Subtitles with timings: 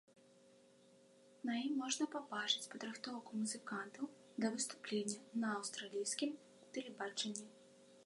[1.49, 6.31] На ім можна пабачыць падрыхтоўку музыкантаў да выступлення на аўстралійскім
[6.77, 7.51] тэлебачанні.